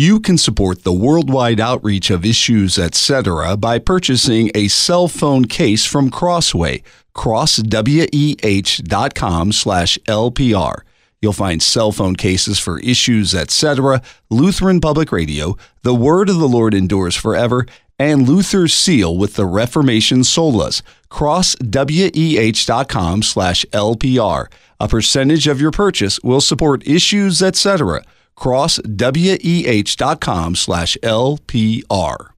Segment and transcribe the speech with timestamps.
[0.00, 3.54] You can support the worldwide outreach of issues, etc.
[3.58, 6.82] by purchasing a cell phone case from Crossway,
[7.14, 10.80] crossway.com slash LPR.
[11.20, 14.00] You'll find cell phone cases for issues, etc.,
[14.30, 17.66] Lutheran Public Radio, The Word of the Lord Endures Forever,
[17.98, 20.80] and Luther's Seal with the Reformation Solas,
[21.10, 24.46] crossway.com slash LPR.
[24.80, 28.02] A percentage of your purchase will support issues, etc.,
[28.40, 28.94] crossway.com
[30.56, 32.30] slash LPR.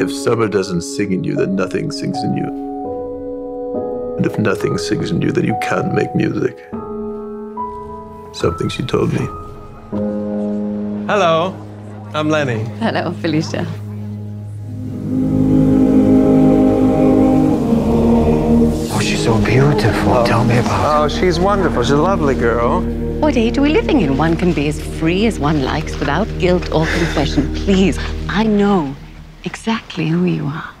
[0.00, 2.70] If summer doesn't sing in you, then nothing sings in you.
[4.16, 6.58] And if nothing sings in you, then you can't make music.
[8.34, 9.26] Something she told me.
[11.06, 11.54] Hello,
[12.14, 12.64] I'm Lenny.
[12.78, 13.66] Hello, Felicia.
[18.92, 20.12] Oh, she's so beautiful.
[20.12, 20.26] Oh.
[20.26, 21.04] Tell me about oh, her.
[21.04, 21.82] Oh, she's wonderful.
[21.82, 22.82] She's a lovely girl.
[23.20, 24.16] What age are we living in?
[24.16, 27.54] One can be as free as one likes without guilt or confession.
[27.54, 27.98] Please,
[28.30, 28.96] I know
[29.44, 30.72] exactly who you are.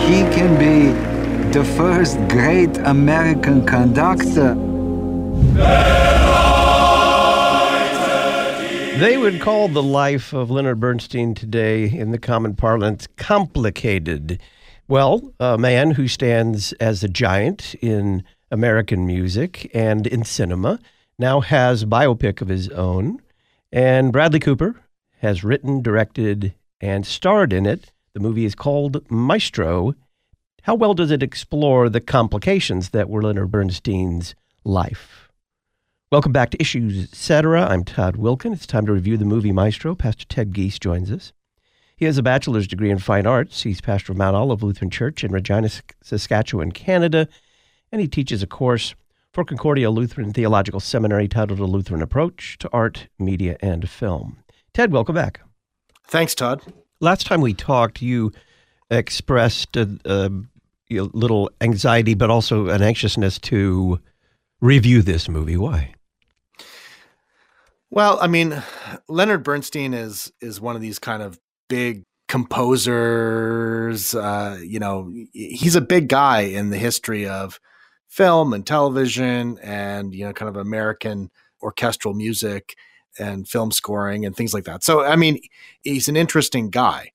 [0.00, 0.90] He can be
[1.56, 4.56] the first great American conductor.
[8.98, 14.40] They would call the life of Leonard Bernstein today, in the common parlance, complicated.
[14.86, 20.78] Well, a man who stands as a giant in American music and in cinema
[21.18, 23.20] now has biopic of his own.
[23.72, 24.80] And Bradley Cooper
[25.20, 27.90] has written, directed, and starred in it.
[28.12, 29.94] The movie is called Maestro.
[30.62, 35.21] How well does it explore the complications that were Leonard Bernstein's life?
[36.12, 37.66] Welcome back to Issues Etc.
[37.66, 38.52] I'm Todd Wilken.
[38.52, 39.94] It's time to review the movie Maestro.
[39.94, 41.32] Pastor Ted Giese joins us.
[41.96, 43.62] He has a bachelor's degree in fine arts.
[43.62, 45.70] He's pastor of Mount Olive Lutheran Church in Regina,
[46.02, 47.28] Saskatchewan, Canada,
[47.90, 48.94] and he teaches a course
[49.32, 54.44] for Concordia Lutheran Theological Seminary titled A Lutheran Approach to Art, Media, and Film.
[54.74, 55.40] Ted, welcome back.
[56.08, 56.60] Thanks, Todd.
[57.00, 58.32] Last time we talked, you
[58.90, 60.30] expressed a, a,
[60.94, 63.98] a little anxiety, but also an anxiousness to
[64.60, 65.56] review this movie.
[65.56, 65.94] Why?
[67.94, 68.62] Well, I mean,
[69.06, 71.38] Leonard Bernstein is is one of these kind of
[71.68, 74.14] big composers.
[74.14, 77.60] Uh, you know, he's a big guy in the history of
[78.08, 81.30] film and television, and you know, kind of American
[81.62, 82.76] orchestral music
[83.18, 84.82] and film scoring and things like that.
[84.82, 85.38] So, I mean,
[85.82, 87.10] he's an interesting guy.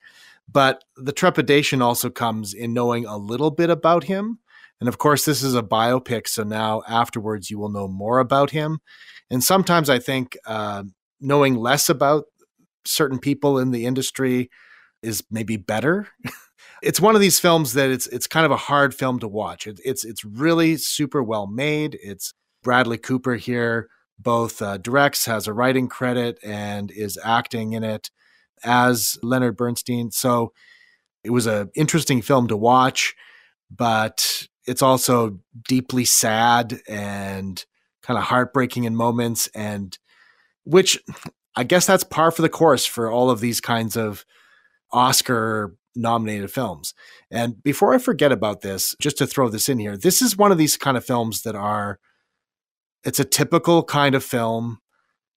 [0.48, 4.38] But the trepidation also comes in knowing a little bit about him.
[4.80, 6.28] And of course, this is a biopic.
[6.28, 8.80] So now afterwards, you will know more about him.
[9.30, 10.84] And sometimes I think uh,
[11.20, 12.26] knowing less about
[12.86, 14.50] certain people in the industry
[15.02, 16.08] is maybe better.
[16.82, 19.68] it's one of these films that it's it's kind of a hard film to watch.
[19.68, 21.98] It, it's it's really super well made.
[22.02, 22.34] It's
[22.64, 23.90] Bradley Cooper here,
[24.20, 28.10] both uh, directs, has a writing credit, and is acting in it
[28.64, 30.12] as Leonard Bernstein.
[30.12, 30.54] So
[31.24, 33.16] it was an interesting film to watch,
[33.70, 37.64] but it's also deeply sad and
[38.08, 40.00] kind of heartbreaking in moments and
[40.64, 40.98] which
[41.56, 44.26] I guess that's par for the course for all of these kinds of
[44.94, 46.94] Oscar nominated films.
[47.30, 50.52] And before I forget about this, just to throw this in here, this is one
[50.52, 52.00] of these kind of films that are
[53.04, 54.80] it's a typical kind of film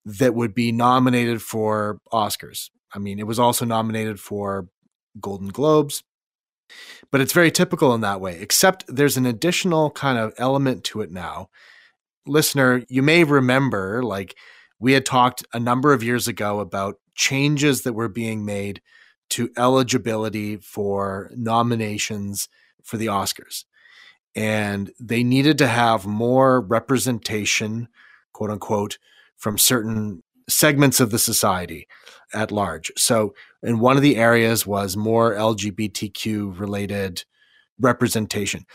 [0.04, 2.70] that would be nominated for Oscars.
[2.94, 4.68] I mean, it was also nominated for
[5.20, 6.02] Golden Globes,
[7.10, 11.00] but it's very typical in that way, except there's an additional kind of element to
[11.00, 11.48] it now.
[12.26, 14.36] Listener, you may remember, like,
[14.78, 18.80] we had talked a number of years ago about changes that were being made
[19.30, 22.48] to eligibility for nominations
[22.82, 23.64] for the Oscars.
[24.34, 27.88] And they needed to have more representation,
[28.32, 28.98] quote unquote,
[29.36, 31.86] from certain segments of the society
[32.32, 32.92] at large.
[32.96, 37.24] So, and one of the areas was more LGBTQ related
[37.78, 38.66] representation.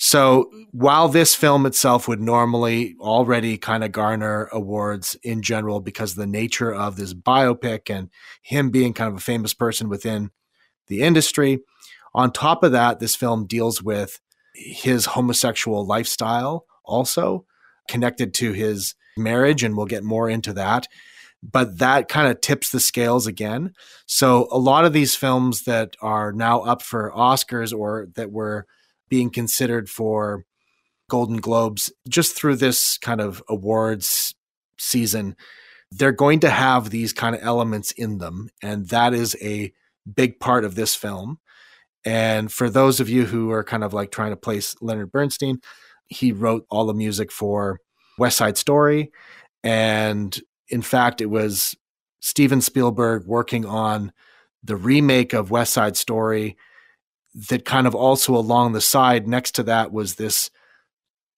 [0.00, 6.12] So, while this film itself would normally already kind of garner awards in general because
[6.12, 8.08] of the nature of this biopic and
[8.42, 10.30] him being kind of a famous person within
[10.86, 11.58] the industry,
[12.14, 14.20] on top of that, this film deals with
[14.54, 17.44] his homosexual lifestyle also
[17.88, 20.86] connected to his marriage, and we'll get more into that
[21.42, 23.72] but that kind of tips the scales again.
[24.06, 28.66] So a lot of these films that are now up for Oscars or that were
[29.08, 30.44] being considered for
[31.08, 34.34] Golden Globes just through this kind of awards
[34.78, 35.36] season,
[35.90, 38.48] they're going to have these kind of elements in them.
[38.62, 39.72] And that is a
[40.14, 41.38] big part of this film.
[42.04, 45.60] And for those of you who are kind of like trying to place Leonard Bernstein,
[46.08, 47.80] he wrote all the music for
[48.18, 49.10] West Side Story.
[49.64, 50.38] And
[50.68, 51.76] in fact, it was
[52.20, 54.12] Steven Spielberg working on
[54.62, 56.56] the remake of West Side Story
[57.48, 60.50] that kind of also along the side next to that was this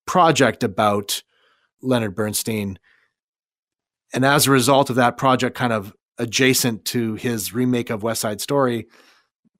[0.06, 1.22] project about
[1.82, 2.78] Leonard Bernstein.
[4.14, 8.22] And as a result of that project, kind of adjacent to his remake of West
[8.22, 8.86] Side Story,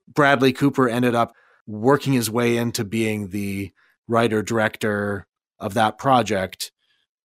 [0.09, 1.35] Bradley Cooper ended up
[1.67, 3.71] working his way into being the
[4.09, 5.27] writer director
[5.59, 6.73] of that project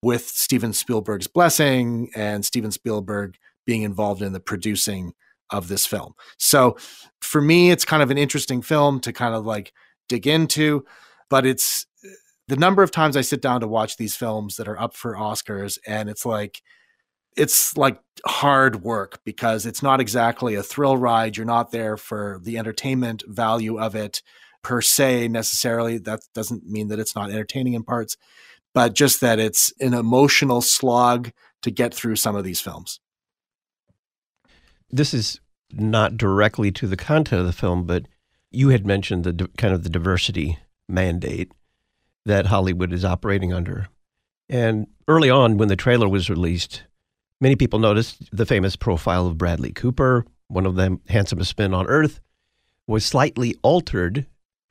[0.02, 5.14] with Steven Spielberg's blessing and Steven Spielberg being involved in the producing
[5.50, 6.14] of this film.
[6.38, 6.78] So
[7.22, 9.74] for me, it's kind of an interesting film to kind of like
[10.10, 10.86] dig into,
[11.30, 11.86] but it's
[12.48, 15.16] the number of times I sit down to watch these films that are up for
[15.16, 16.62] Oscars and it's like,
[17.36, 21.36] it's like hard work because it's not exactly a thrill ride.
[21.36, 24.22] You're not there for the entertainment value of it
[24.64, 25.98] per se necessarily.
[25.98, 28.16] That doesn't mean that it's not entertaining in parts,
[28.74, 31.32] but just that it's an emotional slog
[31.64, 33.00] to get through some of these films.
[34.90, 35.40] This is
[35.72, 38.08] not directly to the content of the film, but
[38.52, 41.52] you had mentioned the kind of the diversity mandate
[42.26, 43.88] that Hollywood is operating under.
[44.50, 46.84] And early on, when the trailer was released,
[47.42, 51.86] Many people noticed the famous profile of Bradley Cooper, one of the handsomest men on
[51.88, 52.22] earth,
[52.88, 54.26] was slightly altered.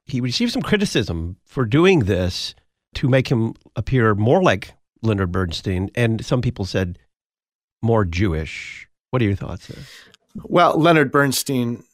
[0.06, 2.54] He received some criticism for doing this
[2.94, 4.72] to make him appear more like
[5.02, 6.98] Leonard Bernstein, and some people said
[7.82, 8.88] more Jewish.
[9.14, 9.70] What are your thoughts?
[10.42, 11.84] Well, Leonard Bernstein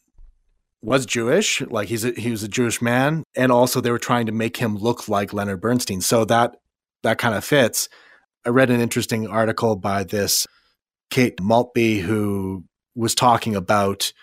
[0.80, 4.24] was Jewish, like he's a, he was a Jewish man, and also they were trying
[4.24, 6.00] to make him look like Leonard Bernstein.
[6.00, 6.56] So that
[7.02, 7.90] that kind of fits.
[8.46, 10.46] I read an interesting article by this
[11.10, 12.64] Kate Maltby, who
[12.94, 14.14] was talking about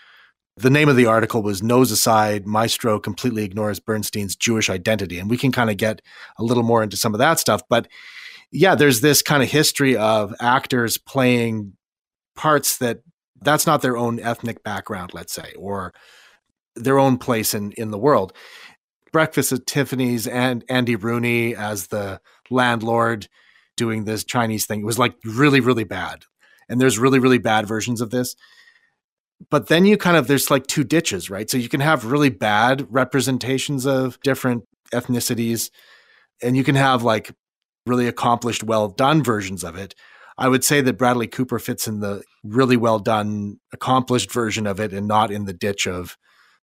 [0.56, 5.20] the name of the article was Nose Aside, Maestro Completely Ignores Bernstein's Jewish Identity.
[5.20, 6.02] And we can kind of get
[6.36, 7.62] a little more into some of that stuff.
[7.68, 7.86] But
[8.50, 11.74] yeah, there's this kind of history of actors playing
[12.38, 13.00] parts that
[13.42, 15.92] that's not their own ethnic background, let's say, or
[16.74, 18.32] their own place in, in the world.
[19.12, 22.20] Breakfast at Tiffany's and Andy Rooney as the
[22.50, 23.28] landlord
[23.76, 24.80] doing this Chinese thing.
[24.80, 26.24] It was like really, really bad
[26.68, 28.36] and there's really really bad versions of this
[29.50, 32.30] but then you kind of there's like two ditches right so you can have really
[32.30, 35.70] bad representations of different ethnicities
[36.42, 37.32] and you can have like
[37.86, 39.94] really accomplished well done versions of it
[40.38, 44.80] i would say that bradley cooper fits in the really well done accomplished version of
[44.80, 46.16] it and not in the ditch of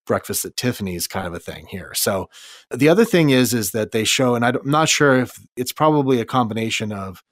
[0.06, 2.28] breakfast at tiffany's kind of a thing here so
[2.72, 6.20] the other thing is is that they show and i'm not sure if it's probably
[6.20, 7.22] a combination of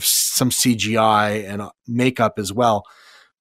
[0.00, 2.84] some CGI and uh, makeup as well.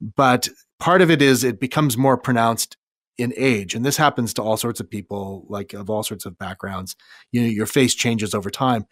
[0.01, 0.49] But
[0.79, 2.77] part of it is it becomes more pronounced
[3.17, 3.75] in age.
[3.75, 6.95] And this happens to all sorts of people, like of all sorts of backgrounds.
[7.31, 8.85] You know, your face changes over time.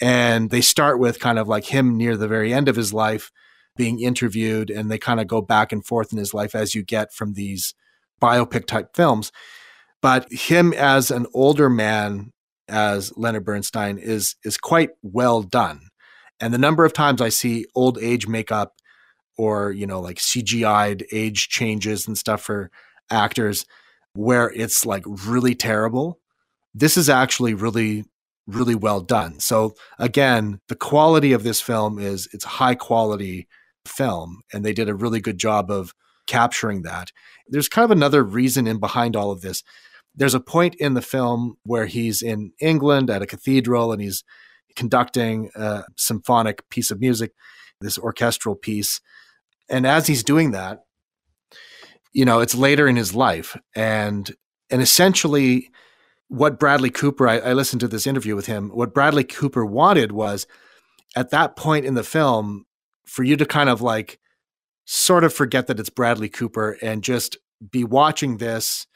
[0.00, 3.30] And they start with kind of like him near the very end of his life
[3.76, 6.82] being interviewed, and they kind of go back and forth in his life as you
[6.82, 7.74] get from these
[8.20, 9.32] biopic type films.
[10.00, 12.32] But him as an older man,
[12.68, 15.80] as Leonard Bernstein, is is quite well done.
[16.40, 18.74] And the number of times I see old age makeup
[19.38, 22.70] or, you know, like CGI'd age changes and stuff for
[23.10, 23.64] actors
[24.14, 26.18] where it's like really terrible.
[26.74, 28.04] This is actually really,
[28.46, 29.40] really well done.
[29.40, 33.48] So again, the quality of this film is it's high quality
[33.86, 35.92] film and they did a really good job of
[36.26, 37.12] capturing that.
[37.48, 39.62] There's kind of another reason in behind all of this.
[40.14, 44.24] There's a point in the film where he's in England at a cathedral and he's
[44.76, 47.32] conducting a symphonic piece of music,
[47.80, 49.00] this orchestral piece.
[49.68, 50.80] And as he's doing that,
[52.12, 53.56] you know, it's later in his life.
[53.74, 54.30] And
[54.70, 55.70] and essentially
[56.32, 60.12] what Bradley Cooper, I, I listened to this interview with him, what Bradley Cooper wanted
[60.12, 60.46] was
[61.14, 62.64] at that point in the film
[63.04, 64.18] for you to kind of like
[64.86, 67.36] sort of forget that it's Bradley Cooper and just
[67.70, 68.86] be watching this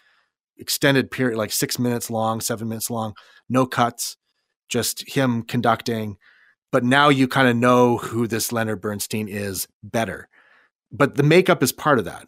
[0.57, 3.12] extended period, like six minutes long, seven minutes long,
[3.50, 4.16] no cuts,
[4.71, 6.16] just him conducting.
[6.73, 10.31] But now you kind of know who this Leonard Bernstein is better.
[10.90, 12.26] But the makeup is part of that.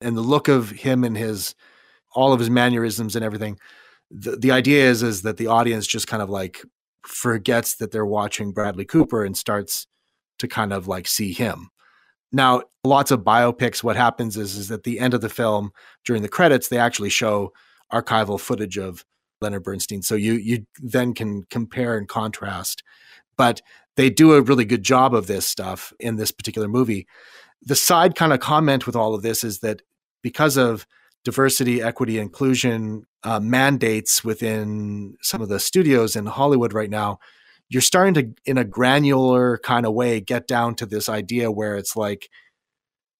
[0.00, 1.54] And the look of him and his
[2.14, 3.58] all of his mannerisms and everything.
[4.10, 6.62] The, the idea is is that the audience just kind of like
[7.06, 9.86] forgets that they're watching Bradley Cooper and starts
[10.38, 11.70] to kind of like see him.
[12.30, 15.70] Now, lots of biopics, what happens is, is at the end of the film,
[16.04, 17.52] during the credits, they actually show
[17.92, 19.04] archival footage of
[19.40, 20.02] Leonard Bernstein.
[20.02, 22.82] So you you then can compare and contrast.
[23.36, 23.62] But
[23.96, 27.06] they do a really good job of this stuff in this particular movie.
[27.62, 29.82] The side kind of comment with all of this is that
[30.22, 30.86] because of
[31.24, 37.18] diversity, equity, inclusion uh, mandates within some of the studios in Hollywood right now,
[37.68, 41.76] you're starting to, in a granular kind of way, get down to this idea where
[41.76, 42.30] it's like,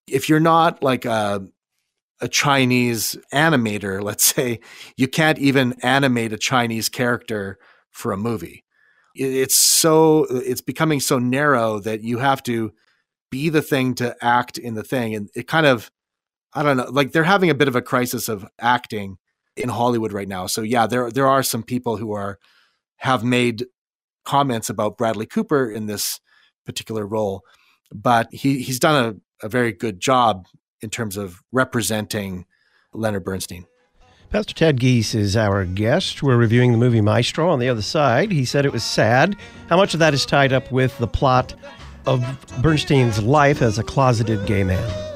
[0.07, 1.47] if you're not like a,
[2.21, 4.61] a Chinese animator, let's say,
[4.97, 7.59] you can't even animate a Chinese character
[7.91, 8.65] for a movie.
[9.15, 12.73] It's so, it's becoming so narrow that you have to
[13.31, 15.15] be the thing to act in the thing.
[15.15, 15.91] And it kind of,
[16.55, 19.19] I don't know, like they're having a bit of a crisis of acting
[19.57, 20.47] in Hollywood right now.
[20.47, 22.39] So yeah, there there are some people who are
[22.99, 23.67] have made
[24.25, 26.21] comments about Bradley Cooper in this
[26.65, 27.43] particular role,
[27.93, 30.47] but he he's done a, a very good job
[30.81, 32.47] in terms of representing
[32.93, 33.67] Leonard Bernstein.
[34.31, 36.23] Pastor Ted Giese is our guest.
[36.23, 37.49] We're reviewing the movie Maestro.
[37.49, 39.37] On the other side, he said it was sad.
[39.71, 41.55] How much of that is tied up with the plot
[42.07, 42.23] of
[42.61, 45.08] Bernstein's life as a closeted gay man?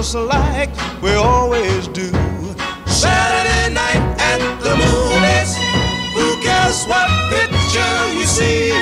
[0.00, 0.70] Just like
[1.02, 2.06] we always do.
[2.86, 5.50] Saturday night at the movies.
[6.14, 8.72] Who cares what picture you see?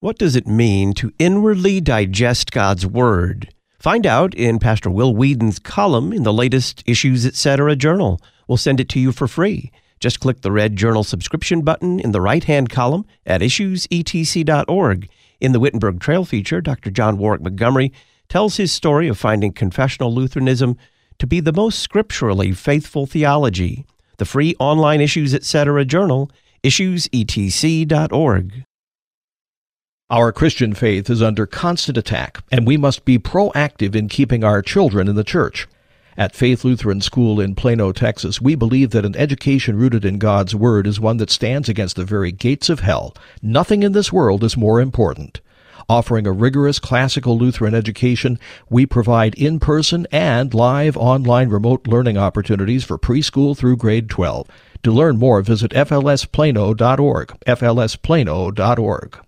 [0.00, 3.48] What does it mean to inwardly digest God's Word?
[3.78, 7.74] Find out in Pastor Will Weedon's column in the latest Issues Etc.
[7.76, 8.20] journal.
[8.46, 9.72] We'll send it to you for free.
[10.00, 15.08] Just click the red journal subscription button in the right hand column at issuesetc.org.
[15.40, 16.90] In the Wittenberg Trail feature, Dr.
[16.90, 17.90] John Warwick Montgomery
[18.34, 20.76] tells his story of finding confessional Lutheranism
[21.20, 23.86] to be the most scripturally faithful theology.
[24.18, 25.84] The free online Issues Etc.
[25.84, 26.32] journal,
[26.64, 28.64] issuesetc.org.
[30.10, 34.62] Our Christian faith is under constant attack, and we must be proactive in keeping our
[34.62, 35.68] children in the church.
[36.16, 40.56] At Faith Lutheran School in Plano, Texas, we believe that an education rooted in God's
[40.56, 43.14] Word is one that stands against the very gates of hell.
[43.42, 45.40] Nothing in this world is more important.
[45.88, 48.38] Offering a rigorous classical Lutheran education,
[48.70, 54.48] we provide in person and live online remote learning opportunities for preschool through grade 12.
[54.84, 57.28] To learn more, visit flsplano.org.
[57.46, 59.18] flsplano.org.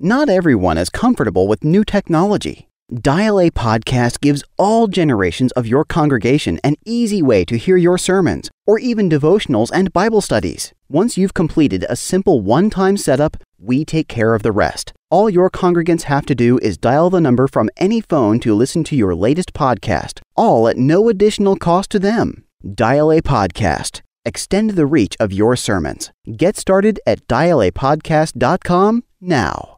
[0.00, 2.68] Not everyone is comfortable with new technology.
[2.92, 7.96] Dial A Podcast gives all generations of your congregation an easy way to hear your
[7.96, 10.74] sermons, or even devotionals and Bible studies.
[10.88, 14.92] Once you've completed a simple one time setup, we take care of the rest.
[15.14, 18.82] All your congregants have to do is dial the number from any phone to listen
[18.82, 22.44] to your latest podcast, all at no additional cost to them.
[22.74, 24.00] Dial A Podcast.
[24.24, 26.10] Extend the reach of your sermons.
[26.36, 29.76] Get started at dialapodcast.com now.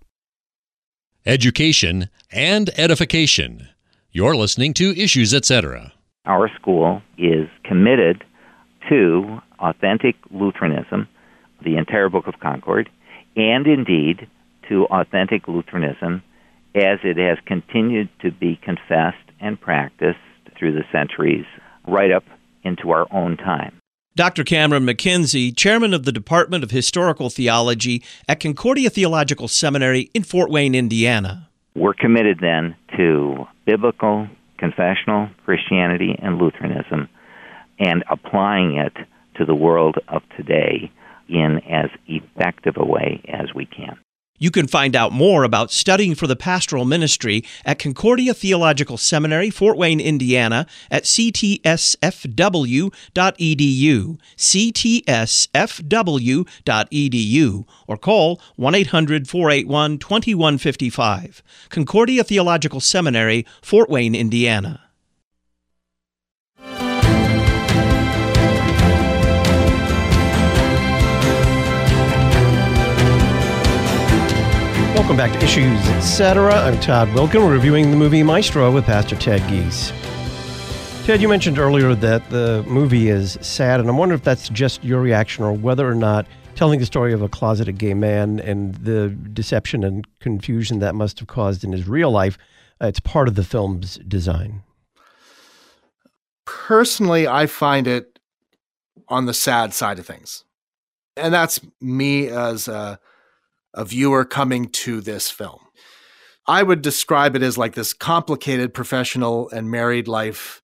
[1.27, 3.69] Education and edification.
[4.13, 5.93] You're listening to Issues Etc.
[6.25, 8.25] Our school is committed
[8.89, 11.07] to authentic Lutheranism,
[11.63, 12.89] the entire Book of Concord,
[13.37, 14.29] and indeed
[14.69, 16.23] to authentic Lutheranism
[16.75, 20.19] as it has continued to be confessed and practiced
[20.59, 21.45] through the centuries,
[21.87, 22.25] right up
[22.65, 23.81] into our own time.
[24.15, 24.45] Dr.
[24.45, 30.51] Cameron MacKenzie, chairman of the Department of Historical Theology at Concordia Theological Seminary in Fort
[30.51, 31.49] Wayne, Indiana.
[31.75, 37.11] We're committed then to biblical, confessional Christianity and Lutheranism
[37.79, 38.95] and applying it
[39.37, 40.91] to the world of today
[41.29, 43.99] in as effective a way as we can.
[44.39, 49.51] You can find out more about studying for the pastoral ministry at Concordia Theological Seminary,
[49.51, 52.91] Fort Wayne, Indiana, at ctsfw.edu,
[54.37, 54.85] ctsfw.edu,
[57.87, 61.43] or call 1 800 481 2155.
[61.69, 64.86] Concordia Theological Seminary, Fort Wayne, Indiana.
[74.97, 76.55] Welcome back to Issues Etc.
[76.55, 77.45] I'm Todd Wilken.
[77.45, 79.93] We're reviewing the movie Maestro with Pastor Ted Giese.
[81.05, 84.83] Ted, you mentioned earlier that the movie is sad, and I'm wondering if that's just
[84.83, 88.75] your reaction or whether or not telling the story of a closeted gay man and
[88.77, 92.39] the deception and confusion that must have caused in his real life,
[92.83, 94.63] uh, it's part of the film's design.
[96.47, 98.19] Personally, I find it
[99.09, 100.45] on the sad side of things.
[101.19, 102.99] And that's me as a
[103.77, 105.61] a viewer coming to this film.
[106.49, 110.63] I would describe it as like this complicated professional and married life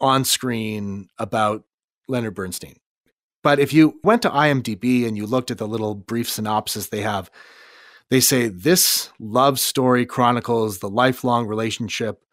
[0.00, 1.64] on screen about
[2.06, 2.76] Leonard Bernstein.
[3.42, 7.00] But if you went to IMDb and you looked at the little brief synopsis they
[7.00, 7.30] have,
[8.10, 12.24] they say this love story chronicles the lifelong relationship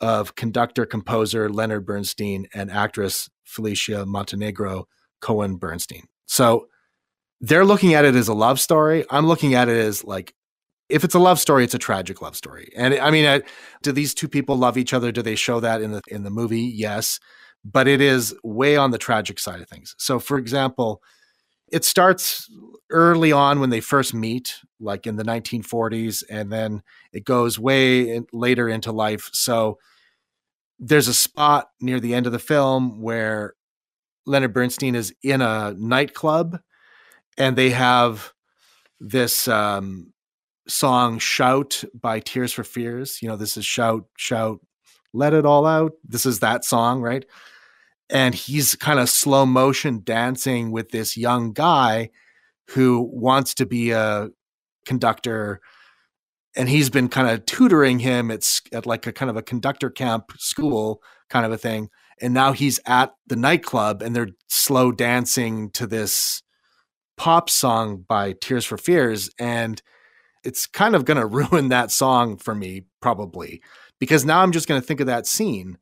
[0.00, 4.84] of conductor composer Leonard Bernstein and actress Felicia Montealegre
[5.20, 6.08] Cohn Bernstein.
[6.26, 6.66] So
[7.42, 9.04] they're looking at it as a love story.
[9.10, 10.34] I'm looking at it as like
[10.88, 12.70] if it's a love story, it's a tragic love story.
[12.76, 13.42] And I mean, I,
[13.82, 15.10] do these two people love each other?
[15.10, 16.60] Do they show that in the in the movie?
[16.62, 17.18] Yes,
[17.64, 19.94] but it is way on the tragic side of things.
[19.98, 21.02] So, for example,
[21.70, 22.50] it starts
[22.90, 26.82] early on when they first meet, like in the 1940s, and then
[27.12, 29.30] it goes way in, later into life.
[29.32, 29.78] So,
[30.78, 33.54] there's a spot near the end of the film where
[34.26, 36.58] Leonard Bernstein is in a nightclub,
[37.38, 38.32] and they have
[39.00, 40.12] this um,
[40.68, 43.20] song "Shout" by Tears for Fears.
[43.22, 44.60] You know, this is "Shout, Shout,
[45.12, 47.24] Let It All Out." This is that song, right?
[48.10, 52.10] And he's kind of slow motion dancing with this young guy
[52.68, 54.28] who wants to be a
[54.86, 55.60] conductor
[56.56, 59.90] and he's been kind of tutoring him at, at like a kind of a conductor
[59.90, 61.88] camp school kind of a thing
[62.20, 66.41] and now he's at the nightclub and they're slow dancing to this
[67.22, 69.80] pop song by tears for fears and
[70.42, 73.62] it's kind of going to ruin that song for me probably
[74.00, 75.78] because now i'm just going to think of that scene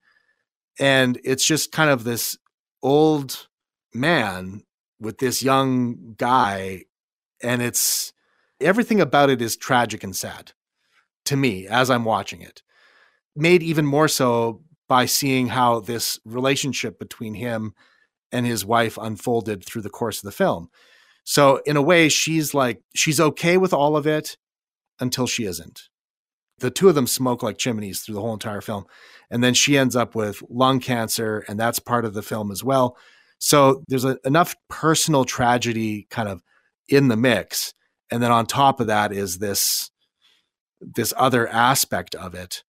[0.78, 2.36] and it's just kind of this
[2.82, 3.48] old
[3.94, 4.62] man
[5.00, 6.82] with this young guy
[7.42, 8.12] and it's
[8.60, 10.52] everything about it is tragic and sad
[11.24, 12.62] to me as i'm watching it.
[13.34, 17.72] Made even more so by seeing how this relationship between him
[18.30, 20.68] and his wife unfolded through the course of the film
[21.24, 24.36] so in a way she's like she's okay with all of it
[24.98, 25.90] until she isn't
[26.60, 28.84] the two of them smoke like chimneys through the whole entire film.
[29.30, 32.62] And then she ends up with lung cancer, and that's part of the film as
[32.62, 32.96] well.
[33.38, 36.42] So there's a, enough personal tragedy kind of
[36.88, 37.74] in the mix.
[38.10, 39.90] And then on top of that is this
[40.80, 42.64] this other aspect of it.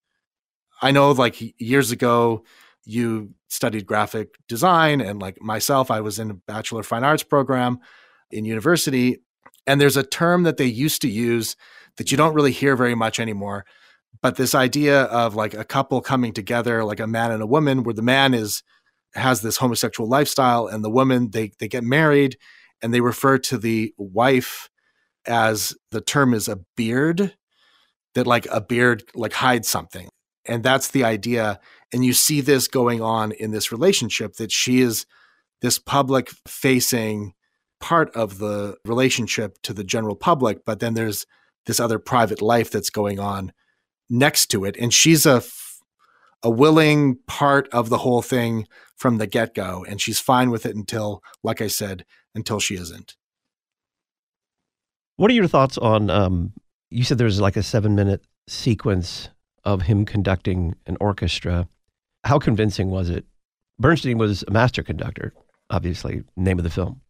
[0.81, 2.43] I know like years ago
[2.83, 7.23] you studied graphic design and like myself I was in a bachelor of fine arts
[7.23, 7.79] program
[8.31, 9.17] in university
[9.67, 11.55] and there's a term that they used to use
[11.97, 13.65] that you don't really hear very much anymore
[14.21, 17.83] but this idea of like a couple coming together like a man and a woman
[17.83, 18.63] where the man is
[19.13, 22.37] has this homosexual lifestyle and the woman they they get married
[22.81, 24.69] and they refer to the wife
[25.27, 27.35] as the term is a beard
[28.15, 30.09] that like a beard like hides something.
[30.45, 31.59] And that's the idea.
[31.93, 35.05] And you see this going on in this relationship that she is
[35.61, 37.33] this public facing
[37.81, 41.25] part of the relationship to the general public but then there's
[41.65, 43.51] this other private life that's going on
[44.09, 44.75] next to it.
[44.77, 45.41] And she's a
[46.43, 50.75] a willing part of the whole thing from the get-go and she's fine with it
[50.75, 53.15] until like i said until she isn't.
[55.17, 56.53] What are your thoughts on um,
[56.89, 59.29] you said there's like a seven minute sequence
[59.63, 61.67] of him conducting an orchestra.
[62.23, 63.25] How convincing was it?
[63.79, 65.33] Bernstein was a master conductor
[65.69, 67.01] obviously name of the film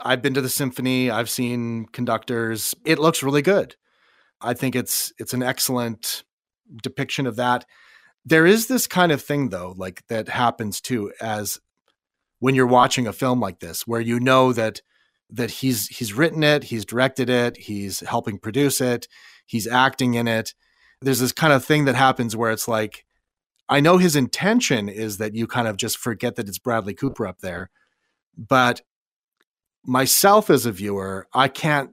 [0.00, 3.76] i've been to the symphony i've seen conductors it looks really good
[4.44, 6.22] I think it's it's an excellent
[6.82, 7.64] depiction of that.
[8.24, 11.60] There is this kind of thing though, like that happens too as
[12.40, 14.82] when you're watching a film like this where you know that
[15.30, 19.08] that he's he's written it, he's directed it, he's helping produce it,
[19.46, 20.54] he's acting in it.
[21.00, 23.04] There's this kind of thing that happens where it's like
[23.68, 27.26] I know his intention is that you kind of just forget that it's Bradley Cooper
[27.26, 27.70] up there.
[28.36, 28.82] But
[29.84, 31.90] myself as a viewer, I can't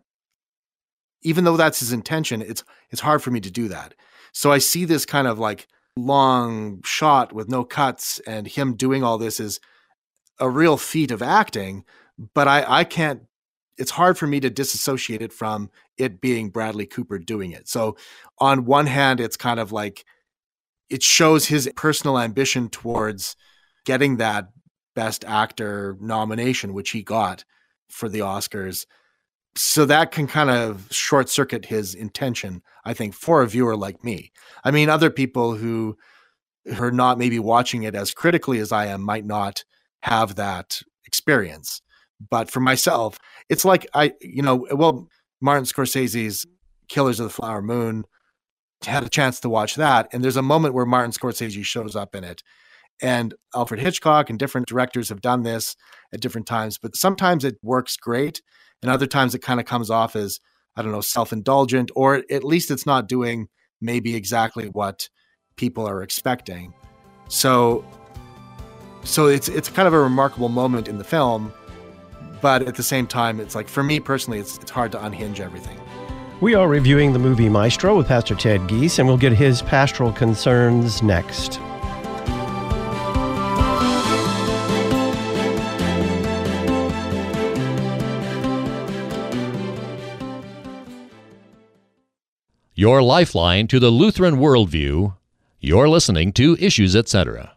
[1.23, 3.93] even though that's his intention, it's it's hard for me to do that.
[4.31, 9.03] So I see this kind of like long shot with no cuts and him doing
[9.03, 9.59] all this is
[10.39, 11.85] a real feat of acting,
[12.33, 13.23] but I I can't
[13.77, 17.67] it's hard for me to disassociate it from it being Bradley Cooper doing it.
[17.67, 17.97] So
[18.39, 20.05] on one hand it's kind of like
[20.89, 23.35] it shows his personal ambition towards
[23.85, 24.49] getting that
[24.93, 27.45] best actor nomination which he got
[27.91, 28.85] for the Oscars
[29.55, 34.03] so that can kind of short circuit his intention i think for a viewer like
[34.03, 34.31] me.
[34.63, 35.97] I mean other people who
[36.79, 39.63] are not maybe watching it as critically as i am might not
[40.03, 41.81] have that experience.
[42.29, 45.07] But for myself it's like i you know well
[45.41, 46.45] martin scorsese's
[46.87, 48.05] killers of the flower moon
[48.83, 52.15] had a chance to watch that and there's a moment where martin scorsese shows up
[52.15, 52.41] in it
[53.01, 55.75] and alfred hitchcock and different directors have done this
[56.13, 58.41] at different times but sometimes it works great
[58.81, 60.39] and other times it kind of comes off as
[60.75, 63.47] i don't know self-indulgent or at least it's not doing
[63.81, 65.09] maybe exactly what
[65.55, 66.73] people are expecting.
[67.27, 67.83] So
[69.03, 71.51] so it's it's kind of a remarkable moment in the film
[72.39, 75.39] but at the same time it's like for me personally it's it's hard to unhinge
[75.39, 75.79] everything.
[76.39, 80.11] We are reviewing the movie maestro with pastor ted Giese, and we'll get his pastoral
[80.11, 81.59] concerns next
[92.73, 95.13] your lifeline to the Lutheran worldview.
[95.59, 97.51] You're listening to Issues Etc.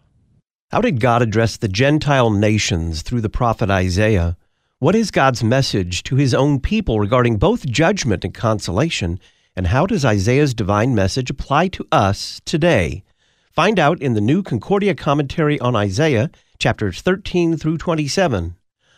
[0.72, 4.36] How did God address the Gentile nations through the prophet Isaiah?
[4.80, 9.20] What is God's message to his own people regarding both judgment and consolation?
[9.54, 13.04] And how does Isaiah's divine message apply to us today?
[13.52, 18.56] Find out in the new Concordia commentary on Isaiah, chapters 13 through 27.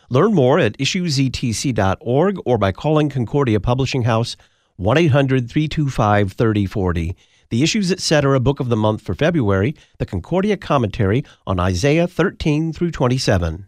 [0.09, 4.35] Learn more at issuesetc.org or by calling Concordia Publishing House
[4.77, 7.15] 1 800 325 3040.
[7.49, 8.39] The Issues Etc.
[8.39, 13.67] Book of the Month for February, the Concordia Commentary on Isaiah 13 through 27.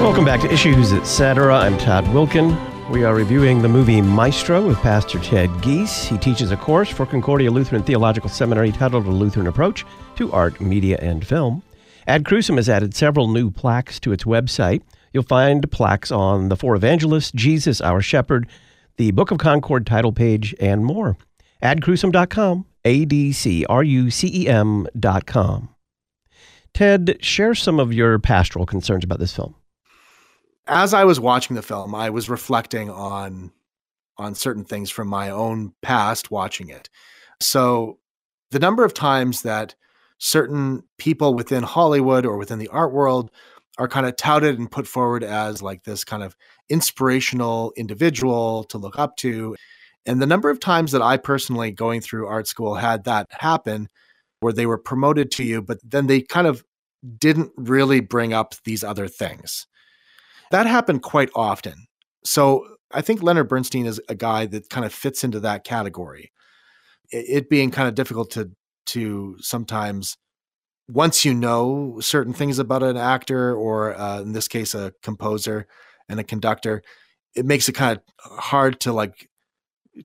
[0.00, 1.54] Welcome back to Issues Etc.
[1.54, 2.69] I'm Todd Wilken.
[2.90, 6.08] We are reviewing the movie Maestro with Pastor Ted Giese.
[6.08, 10.60] He teaches a course for Concordia Lutheran Theological Seminary titled A Lutheran Approach to Art,
[10.60, 11.62] Media, and Film.
[12.08, 14.82] Ad Crucem has added several new plaques to its website.
[15.12, 18.48] You'll find plaques on the four evangelists, Jesus, our shepherd,
[18.96, 21.16] the Book of Concord title page, and more.
[21.62, 25.68] Adcrucem.com, A D C R U C E M.com.
[26.74, 29.54] Ted, share some of your pastoral concerns about this film
[30.70, 33.52] as I was watching the film, I was reflecting on
[34.16, 36.90] on certain things from my own past watching it.
[37.40, 37.98] So
[38.50, 39.74] the number of times that
[40.18, 43.30] certain people within Hollywood or within the art world
[43.78, 46.36] are kind of touted and put forward as like this kind of
[46.68, 49.56] inspirational individual to look up to.
[50.04, 53.88] And the number of times that I personally going through art school had that happen
[54.40, 56.62] where they were promoted to you, but then they kind of
[57.18, 59.66] didn't really bring up these other things.
[60.50, 61.86] That happened quite often.
[62.24, 66.32] So I think Leonard Bernstein is a guy that kind of fits into that category.
[67.10, 68.50] It being kind of difficult to
[68.86, 70.16] to sometimes
[70.88, 75.66] once you know certain things about an actor or uh, in this case a composer
[76.08, 76.82] and a conductor,
[77.36, 79.28] it makes it kind of hard to like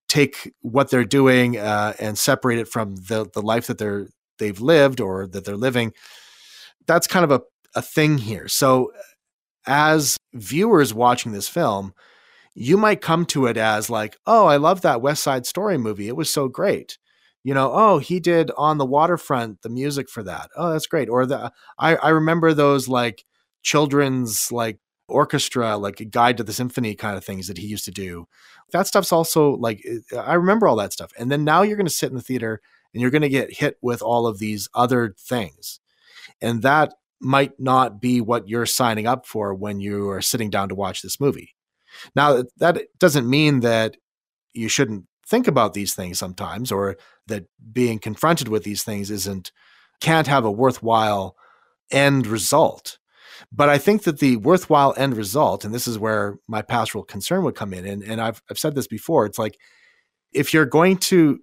[0.10, 4.08] take what they're doing uh, and separate it from the the life that they're
[4.40, 5.94] they've lived or that they're living.
[6.88, 7.42] That's kind of a
[7.76, 8.48] a thing here.
[8.48, 8.92] So
[9.68, 11.94] as viewers watching this film,
[12.54, 16.08] you might come to it as like, oh, I love that West Side Story movie.
[16.08, 16.98] It was so great.
[17.44, 20.50] You know, oh, he did on the waterfront the music for that.
[20.56, 21.10] Oh, that's great.
[21.10, 23.24] Or the I, I remember those like
[23.62, 27.86] children's like orchestra, like a guide to the symphony kind of things that he used
[27.86, 28.28] to do.
[28.72, 29.86] That stuff's also like
[30.18, 31.12] I remember all that stuff.
[31.20, 32.62] And then now you're to sit in the theater
[32.94, 35.80] and you're to get hit with all of these other things.
[36.42, 36.94] And that
[37.26, 41.02] might not be what you're signing up for when you are sitting down to watch
[41.02, 41.56] this movie.
[42.16, 43.98] Now, that doesn't mean that
[44.54, 49.52] you shouldn't think about these things sometimes or that being confronted with these things isn't
[50.02, 51.36] can't have a worthwhile
[51.90, 53.00] end result.
[53.52, 57.44] But I think that the worthwhile end result, and this is where my pastoral concern
[57.44, 59.58] would come in, and, and I've, I've said this before, it's like
[60.32, 61.40] if you're going to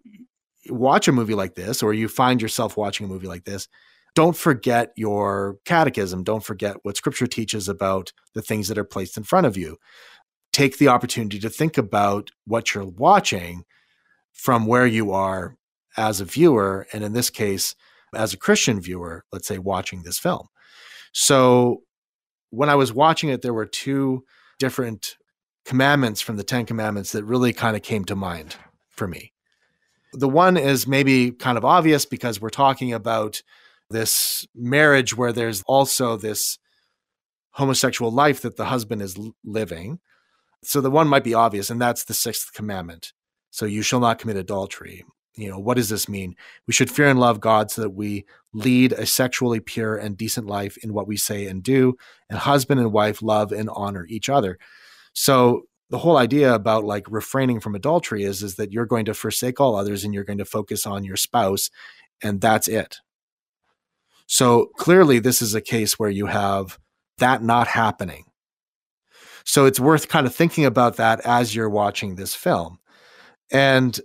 [0.69, 3.67] watch a movie like this, or you find yourself watching a movie like this,
[4.15, 6.23] don't forget your catechism.
[6.23, 9.79] Don't forget what scripture teaches about the things that are placed in front of you.
[10.53, 13.65] Take the opportunity to think about what you're watching
[14.33, 15.57] from where you are
[15.97, 16.87] as a viewer.
[16.93, 17.75] And in this case,
[18.15, 20.49] as a Christian viewer, let's say watching this film.
[21.13, 21.83] So
[22.51, 24.25] when I was watching it, there were two
[24.59, 25.17] different
[25.65, 28.57] commandments from the Ten Commandments that really kind of came to mind
[28.91, 29.33] for me.
[30.13, 33.43] The one is maybe kind of obvious because we're talking about
[33.93, 36.59] this marriage where there's also this
[37.53, 40.01] homosexual life that the husband is living.
[40.65, 43.13] So the one might be obvious, and that's the sixth commandment.
[43.51, 45.05] So you shall not commit adultery.
[45.35, 46.35] You know, what does this mean?
[46.67, 50.47] We should fear and love God so that we lead a sexually pure and decent
[50.47, 51.97] life in what we say and do,
[52.29, 54.59] and husband and wife love and honor each other.
[55.15, 59.15] So the whole idea about like refraining from adultery is is that you're going to
[59.15, 61.71] forsake all others and you're going to focus on your spouse
[62.23, 62.99] and that's it
[64.27, 66.79] so clearly, this is a case where you have
[67.19, 68.25] that not happening.
[69.45, 72.79] So it's worth kind of thinking about that as you're watching this film.
[73.51, 74.01] And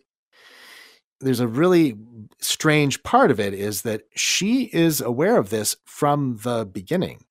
[1.19, 1.95] there's a really
[2.41, 7.23] strange part of it is that she is aware of this from the beginning.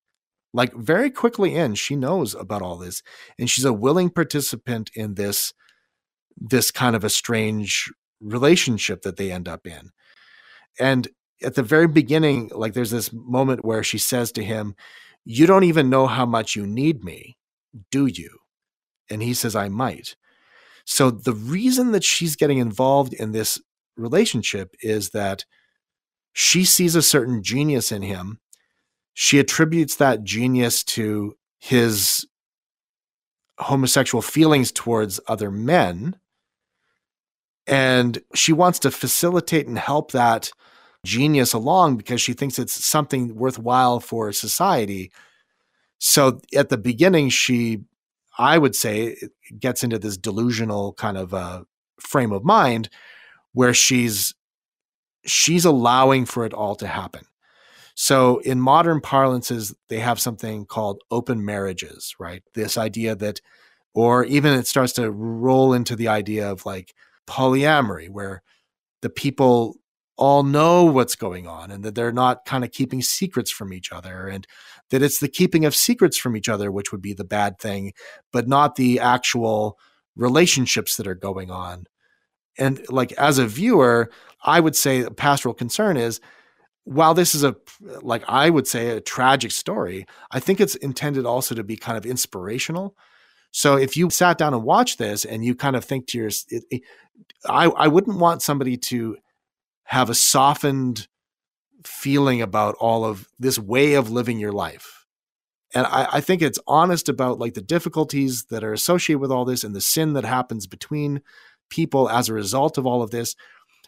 [0.52, 3.02] Like very quickly in, she knows about all this
[3.38, 5.52] and she's a willing participant in this
[6.38, 9.90] this kind of a strange relationship that they end up in.
[10.78, 11.08] And
[11.42, 14.74] at the very beginning, like there's this moment where she says to him,
[15.24, 17.36] You don't even know how much you need me,
[17.90, 18.38] do you?
[19.10, 20.16] And he says, I might.
[20.84, 23.60] So the reason that she's getting involved in this
[23.96, 25.44] relationship is that
[26.32, 28.40] she sees a certain genius in him.
[29.14, 32.26] She attributes that genius to his
[33.58, 36.16] homosexual feelings towards other men.
[37.66, 40.50] And she wants to facilitate and help that
[41.04, 45.12] genius along because she thinks it's something worthwhile for society.
[45.98, 47.80] So at the beginning, she,
[48.38, 49.16] I would say,
[49.58, 51.64] gets into this delusional kind of uh,
[52.00, 52.88] frame of mind
[53.52, 54.34] where she's
[55.24, 57.24] she's allowing for it all to happen.
[57.94, 62.42] So in modern parlances, they have something called open marriages, right?
[62.54, 63.40] This idea that,
[63.94, 66.94] or even it starts to roll into the idea of like
[67.26, 68.42] polyamory, where
[69.00, 69.76] the people
[70.16, 73.92] all know what's going on and that they're not kind of keeping secrets from each
[73.92, 74.46] other and
[74.90, 77.92] that it's the keeping of secrets from each other which would be the bad thing
[78.32, 79.78] but not the actual
[80.16, 81.86] relationships that are going on.
[82.58, 84.10] And like as a viewer
[84.42, 86.20] i would say pastoral concern is
[86.84, 87.56] while this is a
[88.00, 91.98] like i would say a tragic story i think it's intended also to be kind
[91.98, 92.96] of inspirational.
[93.50, 96.62] So if you sat down and watched this and you kind of think to yourself
[97.46, 99.16] I, I wouldn't want somebody to
[99.86, 101.08] have a softened
[101.84, 105.06] feeling about all of this way of living your life.
[105.74, 109.44] And I, I think it's honest about like the difficulties that are associated with all
[109.44, 111.22] this and the sin that happens between
[111.70, 113.36] people as a result of all of this.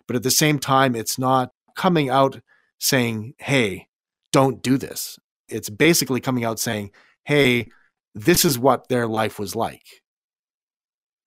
[0.06, 2.40] But at the same time it's not coming out
[2.78, 3.88] saying, hey,
[4.32, 5.18] don't do this.
[5.48, 6.92] It's basically coming out saying,
[7.24, 7.68] hey,
[8.14, 10.02] this is what their life was like,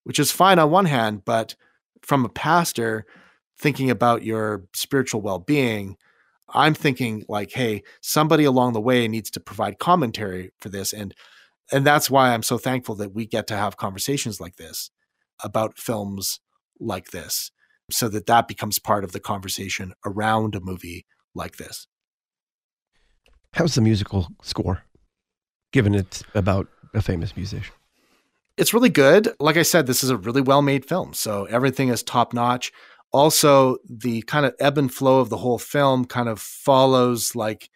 [0.03, 1.55] which is fine on one hand, but
[2.01, 3.05] from a pastor
[3.61, 5.95] thinking about your spiritual well being,
[6.49, 10.91] I'm thinking like, hey, somebody along the way needs to provide commentary for this.
[10.91, 11.13] And
[11.71, 14.89] and that's why I'm so thankful that we get to have conversations like this
[15.41, 16.41] about films
[16.79, 17.51] like this
[17.89, 21.87] so that that becomes part of the conversation around a movie like this.
[23.53, 24.83] How's the musical score,
[25.71, 27.73] given it's about a famous musician?
[28.57, 29.29] It's really good.
[29.39, 31.13] Like I said, this is a really well made film.
[31.13, 32.71] So everything is top notch.
[33.11, 37.69] Also, the kind of ebb and flow of the whole film kind of follows like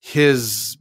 [0.00, 0.76] his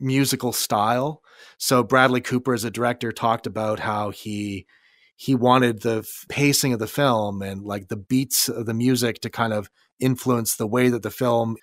[0.00, 1.22] musical style.
[1.58, 4.66] So Bradley Cooper as a director talked about how he
[5.16, 9.30] he wanted the pacing of the film and like the beats of the music to
[9.30, 11.56] kind of influence the way that the film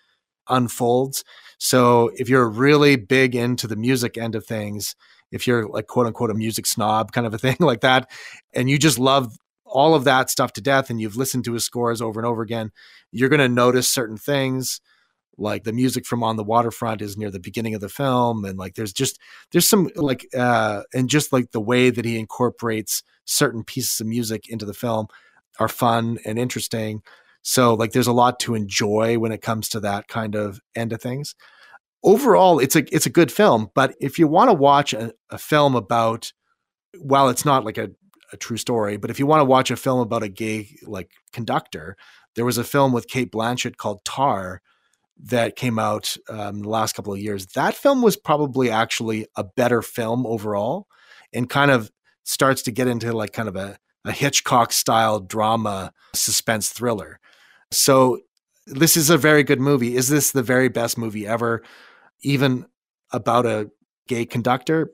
[0.49, 1.23] unfolds.
[1.59, 4.95] So if you're really big into the music end of things,
[5.31, 8.09] if you're like quote unquote a music snob kind of a thing like that,
[8.53, 9.35] and you just love
[9.73, 12.41] all of that stuff to death and you've listened to his scores over and over
[12.41, 12.71] again,
[13.11, 14.79] you're going to notice certain things
[15.37, 18.57] like the music from on the waterfront is near the beginning of the film and
[18.57, 19.19] like there's just
[19.51, 24.05] there's some like uh and just like the way that he incorporates certain pieces of
[24.05, 25.07] music into the film
[25.59, 27.01] are fun and interesting
[27.43, 30.93] so like there's a lot to enjoy when it comes to that kind of end
[30.93, 31.35] of things.
[32.03, 35.37] Overall, it's a it's a good film, but if you want to watch a, a
[35.37, 36.31] film about
[36.99, 37.91] while it's not like a,
[38.33, 41.11] a true story, but if you want to watch a film about a gay like
[41.31, 41.95] conductor,
[42.35, 44.61] there was a film with Cate Blanchett called Tar
[45.25, 47.45] that came out um, the last couple of years.
[47.47, 50.87] That film was probably actually a better film overall,
[51.31, 51.91] and kind of
[52.23, 57.19] starts to get into like kind of a, a Hitchcock style drama suspense thriller.
[57.71, 58.19] So
[58.65, 59.95] this is a very good movie.
[59.95, 61.63] Is this the very best movie ever?
[62.21, 62.65] Even
[63.11, 63.69] about a
[64.07, 64.91] gay conductor?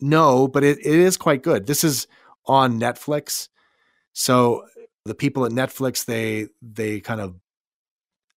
[0.00, 1.66] No, but it, it is quite good.
[1.66, 2.06] This is
[2.46, 3.48] on Netflix.
[4.12, 4.66] So
[5.04, 7.36] the people at Netflix, they they kind of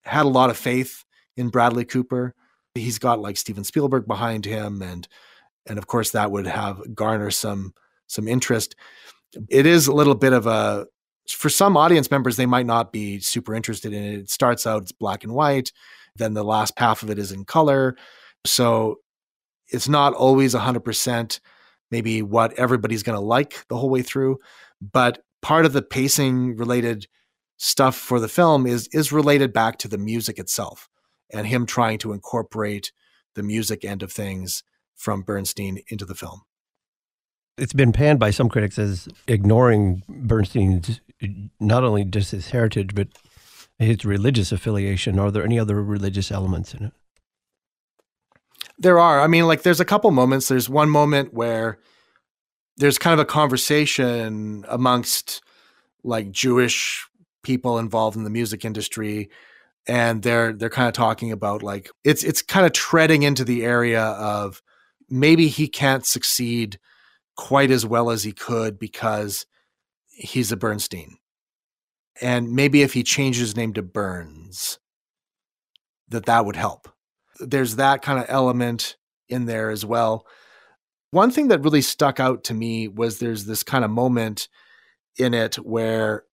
[0.03, 1.03] had a lot of faith
[1.37, 2.33] in Bradley Cooper.
[2.73, 5.07] He's got like Steven Spielberg behind him and
[5.65, 7.73] and of course that would have garner some
[8.07, 8.75] some interest.
[9.49, 10.85] It is a little bit of a
[11.29, 14.19] for some audience members, they might not be super interested in it.
[14.19, 15.71] It starts out, it's black and white.
[16.15, 17.97] Then the last half of it is in color.
[18.45, 18.97] So
[19.69, 21.39] it's not always 100%
[21.95, 24.37] maybe what everybody's going to like the whole way through.
[24.81, 27.07] But part of the pacing related
[27.55, 30.89] stuff for the film is is related back to the music itself
[31.31, 32.91] and him trying to incorporate
[33.35, 34.61] the music end of things
[34.93, 36.41] from Bernstein into the film.
[37.57, 40.99] It's been panned by some critics as ignoring Bernstein's
[41.61, 43.07] not only just his heritage, but
[43.79, 45.17] his religious affiliation.
[45.17, 46.93] Are there any other religious elements in it?
[48.77, 49.21] There are.
[49.21, 50.47] I mean, like, there's a couple moments.
[50.47, 51.79] There's one moment where
[52.77, 55.41] there's kind of a conversation amongst
[56.03, 57.07] like Jewish
[57.43, 59.29] people involved in the music industry
[59.87, 63.63] and they're they're kind of talking about like it's it's kind of treading into the
[63.63, 64.61] area of
[65.09, 66.79] maybe he can't succeed
[67.37, 69.45] quite as well as he could because
[70.07, 71.17] he's a Bernstein.
[72.21, 74.79] And maybe if he changed his name to Burns,
[76.07, 76.87] that that would help.
[77.39, 78.95] There's that kind of element
[79.29, 80.25] in there as well.
[81.11, 84.47] One thing that really stuck out to me was there's this kind of moment
[85.17, 86.23] in it where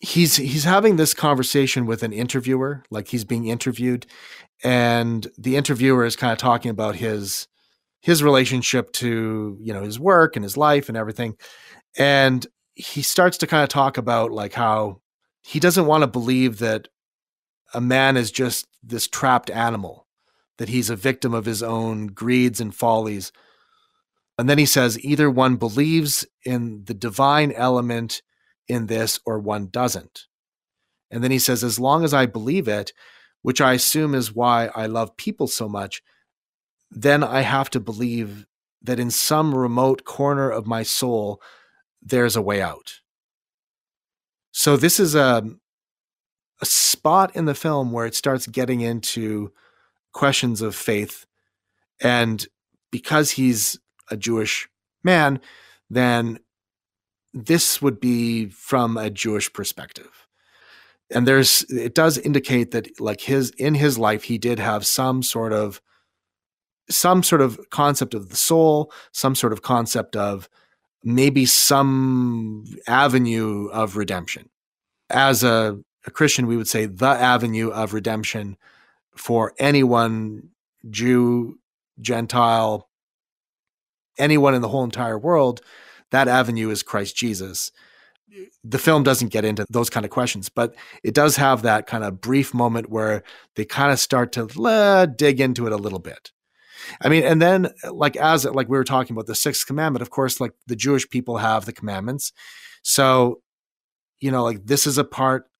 [0.00, 4.06] he's he's having this conversation with an interviewer, like he's being interviewed,
[4.62, 7.48] and the interviewer is kind of talking about his
[8.00, 11.36] his relationship to you know his work and his life and everything,
[11.96, 15.00] and he starts to kind of talk about like how
[15.42, 16.88] he doesn't want to believe that
[17.74, 20.06] a man is just this trapped animal,
[20.58, 23.32] that he's a victim of his own greeds and follies.
[24.38, 28.22] And then he says either one believes in the divine element
[28.68, 30.26] in this or one doesn't.
[31.10, 32.92] And then he says, as long as I believe it,
[33.42, 36.02] which I assume is why I love people so much,
[36.90, 38.46] then I have to believe
[38.82, 41.40] that in some remote corner of my soul,
[42.02, 43.00] there's a way out.
[44.52, 45.42] So this is a,
[46.60, 49.52] a spot in the film where it starts getting into
[50.12, 51.26] questions of faith.
[52.00, 52.46] And
[52.90, 53.78] because he's
[54.10, 54.68] a Jewish
[55.04, 55.40] man,
[55.90, 56.38] then
[57.32, 60.26] this would be from a Jewish perspective.
[61.10, 65.22] And there's it does indicate that like his in his life he did have some
[65.22, 65.80] sort of
[66.90, 70.48] some sort of concept of the soul, some sort of concept of
[71.04, 74.48] maybe some avenue of redemption.
[75.10, 78.56] As a, a Christian, we would say the avenue of redemption
[79.14, 80.48] for anyone,
[80.90, 81.58] Jew,
[82.00, 82.88] Gentile,
[84.18, 85.60] anyone in the whole entire world,
[86.10, 87.70] that avenue is Christ Jesus.
[88.64, 92.04] The film doesn't get into those kind of questions, but it does have that kind
[92.04, 93.22] of brief moment where
[93.54, 96.32] they kind of start to uh, dig into it a little bit.
[97.02, 100.10] I mean, and then like as like we were talking about the sixth commandment, of
[100.10, 102.32] course, like the Jewish people have the commandments.
[102.82, 103.42] So,
[104.20, 105.50] you know, like this is a part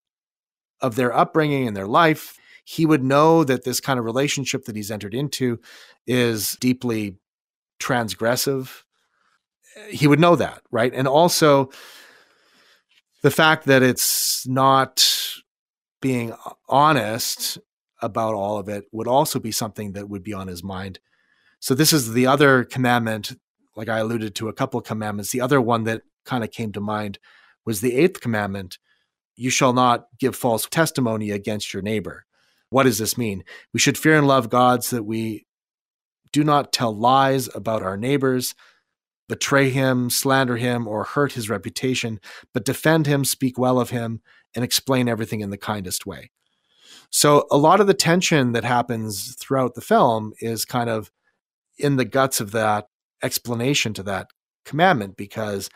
[0.80, 2.38] of their upbringing and their life.
[2.64, 5.58] He would know that this kind of relationship that he's entered into
[6.06, 7.16] is deeply
[7.80, 8.82] transgressive.
[9.90, 10.92] He would know that, right?
[10.92, 11.70] And also
[13.22, 15.06] the fact that it's not
[16.00, 16.34] being
[16.68, 17.58] honest
[18.00, 21.00] about all of it would also be something that would be on his mind.
[21.60, 23.36] So this is the other commandment,
[23.74, 25.32] like I alluded to a couple commandments.
[25.32, 27.18] The other one that kind of came to mind
[27.64, 28.78] was the eighth commandment
[29.38, 32.26] you shall not give false testimony against your neighbor.
[32.70, 33.44] What does this mean?
[33.72, 35.46] We should fear and love God so that we
[36.32, 38.56] do not tell lies about our neighbors,
[39.28, 42.18] betray him, slander him, or hurt his reputation,
[42.52, 44.22] but defend him, speak well of him,
[44.56, 46.30] and explain everything in the kindest way.
[47.10, 51.12] So, a lot of the tension that happens throughout the film is kind of
[51.78, 52.88] in the guts of that
[53.22, 54.28] explanation to that
[54.64, 55.70] commandment because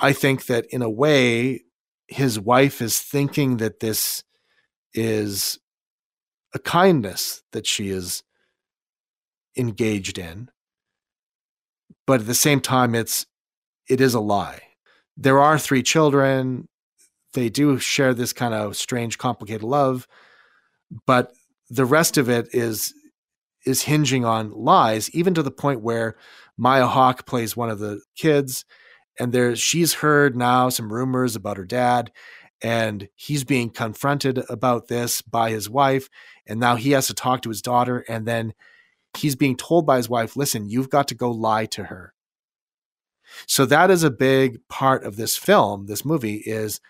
[0.00, 1.62] I think that in a way,
[2.12, 4.22] his wife is thinking that this
[4.94, 5.58] is
[6.54, 8.22] a kindness that she is
[9.56, 10.50] engaged in
[12.06, 13.26] but at the same time it's
[13.88, 14.60] it is a lie.
[15.16, 16.68] There are three children.
[17.34, 20.06] They do share this kind of strange complicated love
[21.06, 21.32] but
[21.70, 22.94] the rest of it is
[23.64, 26.16] is hinging on lies, even to the point where
[26.56, 28.64] Maya Hawke plays one of the kids,
[29.18, 32.12] and there she's heard now some rumors about her dad,
[32.62, 36.08] and he's being confronted about this by his wife,
[36.46, 38.54] and now he has to talk to his daughter, and then
[39.16, 42.14] he's being told by his wife, "Listen, you've got to go lie to her."
[43.46, 46.80] So that is a big part of this film, this movie is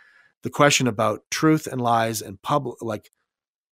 [0.43, 3.11] the question about truth and lies and public like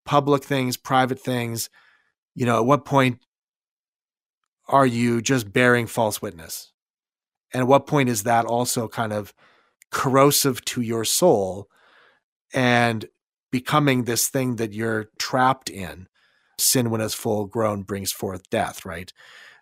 [0.04, 1.68] public things, private things,
[2.34, 3.20] you know, at what point
[4.68, 6.72] are you just bearing false witness?
[7.52, 9.34] And at what point is that also kind of
[9.90, 11.68] corrosive to your soul
[12.52, 13.06] and
[13.50, 16.06] becoming this thing that you're trapped in?
[16.58, 19.12] Sin, when it's full grown, brings forth death, right?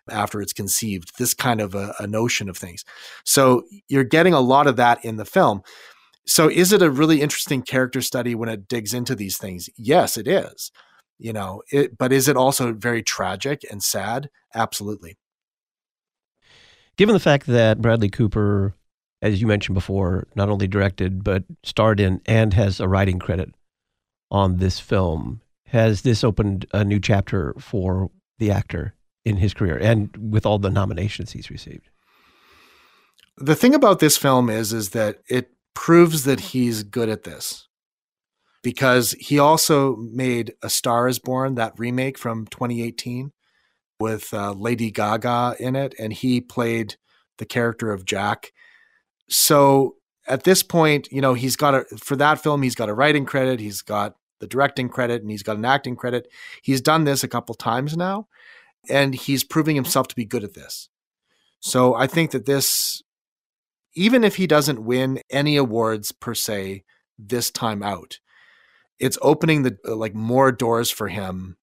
[0.09, 2.83] After it's conceived, this kind of a, a notion of things.
[3.23, 5.61] So you're getting a lot of that in the film.
[6.27, 9.69] So is it a really interesting character study when it digs into these things?
[9.77, 10.71] Yes, it is
[11.19, 15.17] you know it, but is it also very tragic and sad absolutely
[16.99, 18.75] given the fact that bradley cooper
[19.21, 23.53] as you mentioned before not only directed but starred in and has a writing credit
[24.29, 28.95] on this film has this opened a new chapter for the actor
[29.25, 31.89] in his career and with all the nominations he's received?
[33.37, 37.67] The thing about this film is is that it proves that he's good at this
[38.63, 43.31] because he also made A Star is Born, that remake from 2018
[43.99, 46.95] with uh, Lady Gaga in it, and he played
[47.37, 48.53] the character of Jack.
[49.29, 49.95] So
[50.27, 53.25] at this point, you know, he's got a, for that film, he's got a writing
[53.25, 56.27] credit, he's got the directing credit and he's got an acting credit.
[56.61, 58.27] He's done this a couple times now,
[58.89, 60.89] and he's proving himself to be good at this.
[61.59, 63.01] So I think that this,
[63.95, 66.83] even if he doesn't win any awards per se
[67.17, 68.19] this time out,
[68.97, 71.57] it's opening the like more doors for him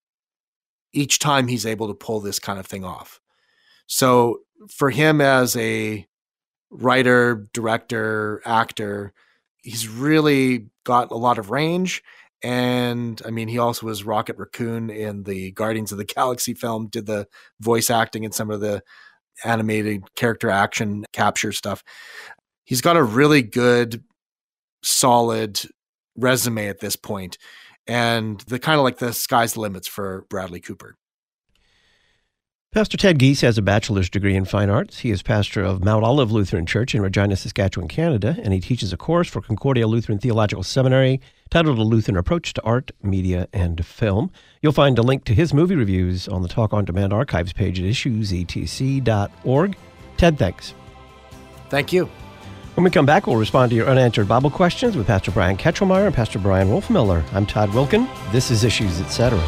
[0.97, 3.21] each time he's able to pull this kind of thing off.
[3.87, 4.41] So
[4.71, 6.07] for him as a
[6.71, 9.13] writer, director, actor,
[9.63, 12.03] he's really got a lot of range.
[12.43, 16.87] And I mean, he also was Rocket Raccoon in the Guardians of the Galaxy film,
[16.87, 17.29] did the
[17.61, 18.83] voice acting and some of the
[19.45, 21.85] animated character action capture stuff.
[22.65, 24.03] He's got a really good,
[24.83, 25.61] solid
[26.17, 27.37] resume at this point,
[27.87, 30.97] and the kind of like the sky's the limits for Bradley Cooper.
[32.77, 34.99] Pastor Ted Giese has a bachelor's degree in fine arts.
[34.99, 38.93] He is pastor of Mount Olive Lutheran Church in Regina, Saskatchewan, Canada, and he teaches
[38.93, 41.19] a course for Concordia Lutheran Theological Seminary
[41.49, 44.31] titled A Lutheran Approach to Art, Media, and Film.
[44.61, 47.81] You'll find a link to his movie reviews on the Talk on Demand archives page
[47.81, 49.77] at issuesetc.org.
[50.19, 50.75] Ted, thanks.
[51.71, 52.11] Thank you.
[52.77, 56.05] When we come back, we'll respond to your unanswered Bible questions with Pastor Brian Kachelmeier
[56.05, 57.25] and Pastor Bryan Wolfmueller.
[57.33, 58.07] I'm Todd Wilken.
[58.33, 59.39] This is Issues, Etc.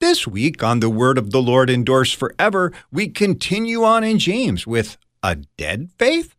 [0.00, 4.66] This week on The Word of the Lord Endures Forever, we continue on in James
[4.66, 6.34] with a dead faith,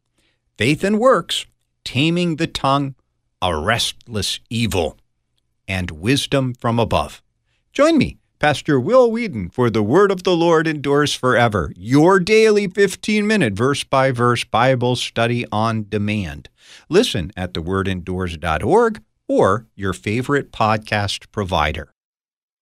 [0.55, 1.47] faith and works,
[1.84, 2.93] taming the tongue,
[3.46, 4.98] a restless evil,
[5.68, 7.22] and wisdom from above.
[7.74, 12.68] Join me, Pastor Will Weedon, for The Word of the Lord Endures Forever, your daily
[12.68, 16.50] 15 minute verse by verse Bible study on demand.
[16.89, 21.91] Listen at thewordendures.org or your favorite podcast provider.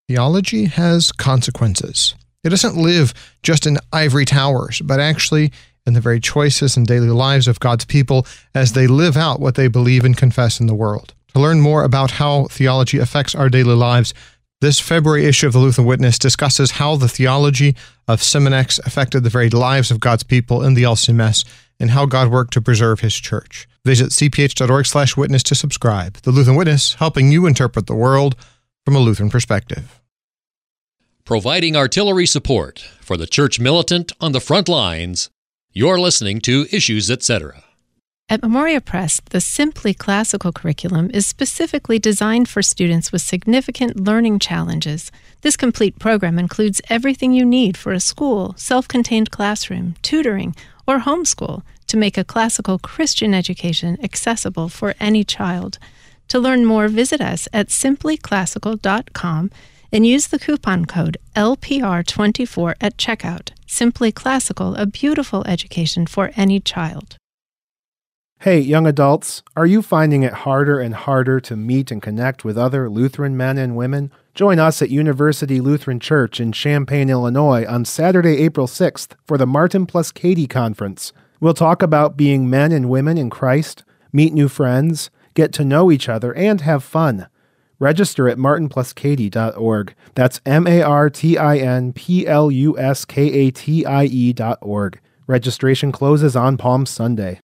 [0.09, 2.15] Theology has consequences.
[2.43, 5.53] It doesn't live just in ivory towers, but actually
[5.86, 8.25] in the very choices and daily lives of God's people
[8.55, 11.13] as they live out what they believe and confess in the world.
[11.34, 14.13] To learn more about how theology affects our daily lives,
[14.61, 17.75] this February issue of the Lutheran Witness discusses how the theology
[18.07, 21.43] of Seminex affected the very lives of God's people in the LCMS
[21.79, 23.67] and how God worked to preserve his church.
[23.84, 26.13] Visit cph.org slash witness to subscribe.
[26.21, 28.38] The Lutheran Witness, helping you interpret the world
[28.86, 29.99] from a Lutheran perspective.
[31.25, 35.29] Providing artillery support for the church militant on the front lines,
[35.74, 37.63] you're listening to Issues, Etc.
[38.30, 44.39] At Memoria Press, the Simply Classical curriculum is specifically designed for students with significant learning
[44.39, 45.11] challenges.
[45.41, 50.55] This complete program includes everything you need for a school, self contained classroom, tutoring,
[50.88, 55.80] or homeschool to make a classical Christian education accessible for any child.
[56.30, 59.51] To learn more, visit us at simplyclassical.com
[59.93, 63.51] and use the coupon code LPR24 at checkout.
[63.67, 67.15] Simply Classical, a beautiful education for any child.
[68.39, 72.57] Hey, young adults, are you finding it harder and harder to meet and connect with
[72.57, 74.11] other Lutheran men and women?
[74.33, 79.45] Join us at University Lutheran Church in Champaign, Illinois on Saturday, April 6th for the
[79.45, 81.13] Martin plus Katie Conference.
[81.39, 85.91] We'll talk about being men and women in Christ, meet new friends, get to know
[85.91, 87.27] each other, and have fun.
[87.84, 89.93] Register at martinpluskatie.org.
[90.15, 94.05] That's M A R T I N P L U S K A T I
[94.05, 95.01] E dot org.
[95.27, 97.41] Registration closes on Palm Sunday.